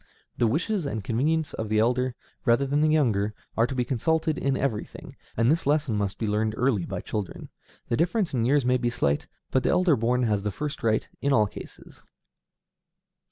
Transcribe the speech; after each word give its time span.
The 0.35 0.47
wishes 0.47 0.87
and 0.87 1.03
convenience 1.03 1.53
of 1.53 1.69
the 1.69 1.77
elder, 1.77 2.15
rather 2.43 2.65
than 2.65 2.79
of 2.81 2.85
the 2.87 2.91
younger, 2.91 3.35
are 3.55 3.67
to 3.67 3.75
be 3.75 3.85
consulted 3.85 4.35
in 4.35 4.57
everything, 4.57 5.15
and 5.37 5.51
this 5.51 5.67
lesson 5.67 5.95
must 5.95 6.17
be 6.17 6.25
learned 6.25 6.55
early 6.57 6.85
by 6.87 7.01
children. 7.01 7.49
The 7.87 7.97
difference 7.97 8.33
in 8.33 8.43
years 8.43 8.65
may 8.65 8.77
be 8.77 8.89
slight, 8.89 9.27
but 9.51 9.61
the 9.61 9.69
elder 9.69 9.95
born 9.95 10.23
has 10.23 10.41
the 10.41 10.49
first 10.49 10.81
right 10.81 11.07
in 11.21 11.31
all 11.31 11.45
cases. 11.45 12.01